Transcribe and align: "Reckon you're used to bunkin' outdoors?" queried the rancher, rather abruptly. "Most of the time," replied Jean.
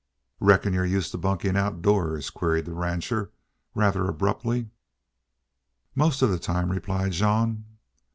"Reckon 0.39 0.73
you're 0.73 0.83
used 0.83 1.11
to 1.11 1.19
bunkin' 1.19 1.55
outdoors?" 1.55 2.31
queried 2.31 2.65
the 2.65 2.73
rancher, 2.73 3.29
rather 3.75 4.07
abruptly. 4.07 4.71
"Most 5.93 6.23
of 6.23 6.31
the 6.31 6.39
time," 6.39 6.71
replied 6.71 7.11
Jean. 7.11 7.65